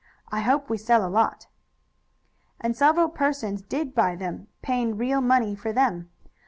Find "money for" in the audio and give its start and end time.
5.21-5.71